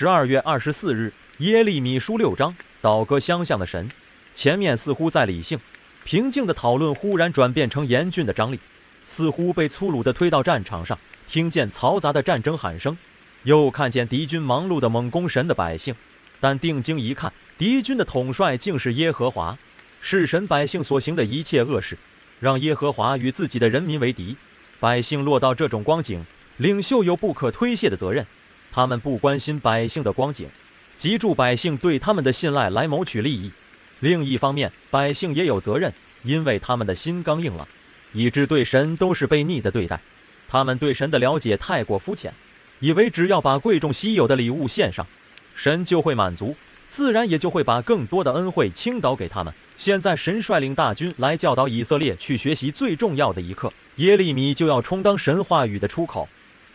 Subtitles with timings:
[0.00, 3.90] 十二月二十四日，耶利米书六章，倒戈相向的神。
[4.32, 5.58] 前面似乎在理性、
[6.04, 8.60] 平静的讨论，忽然转变成严峻的张力，
[9.08, 11.00] 似乎被粗鲁地推到战场上。
[11.26, 12.96] 听见嘈杂的战争喊声，
[13.42, 15.96] 又看见敌军忙碌的猛攻神的百姓。
[16.38, 19.58] 但定睛一看，敌军的统帅竟是耶和华，
[20.00, 21.98] 是神百姓所行的一切恶事，
[22.38, 24.36] 让耶和华与自己的人民为敌。
[24.78, 26.24] 百姓落到这种光景，
[26.56, 28.28] 领袖有不可推卸的责任。
[28.78, 30.46] 他们不关心百姓的光景，
[30.96, 33.50] 急助百姓对他们的信赖来谋取利益。
[33.98, 37.66] 另一方面，百姓也有责任，因为他们的心刚硬了，
[38.12, 39.98] 以致对神都是悖逆的对待。
[40.48, 42.32] 他们对神的了解太过肤浅，
[42.78, 45.04] 以为只要把贵重稀有的礼物献上，
[45.56, 46.54] 神就会满足，
[46.88, 49.52] 自然也就会把更多的恩惠倾倒给他们。
[49.76, 56.28] 现在神率领大军来教导以色列去学习最重要的一课，耶利米就要充当神话语的出口。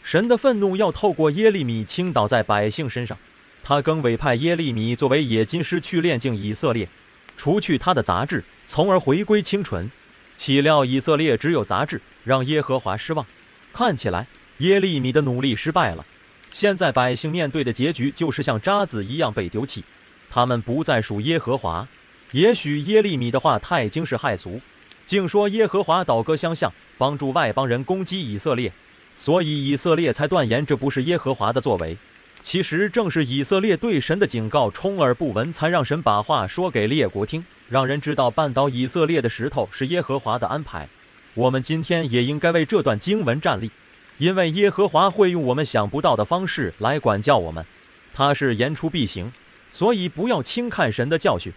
[0.04, 3.18] 神的愤怒要透过耶利米倾倒在百姓身上，
[3.64, 6.90] 他更委派耶利米作为冶金师去炼净以色列，
[7.38, 9.90] 除去他的杂质，从而回归清纯。
[10.36, 13.26] 岂料以色列只有杂质，让耶和华失望。
[13.72, 16.06] 看起来耶利米的努力失败了。
[16.52, 19.84] 现在百姓面对的结局就是像渣子一样被丢弃，
[20.30, 21.88] 他们不再属耶和华。
[22.32, 24.60] 也许耶利米的话太惊世骇俗，
[25.06, 28.74] 竟说耶和华倒戈相向，帮助外邦人攻击以色列，
[29.18, 31.98] 所以以色列才断言这不是耶和华的作为。
[32.42, 40.90] 其实正是以色列对神的警告充耳不闻，才让神把话说给列国听，让人知道绊倒以色列的石头是耶和华的安排。
[41.36, 43.72] 我们今天也应该为这段经文站立。
[44.20, 47.66] 因为耶和华会用我们想不到的方式来管教我们，
[48.14, 49.34] 他是言出必行，
[49.72, 51.52] 所以不要轻看神的教训。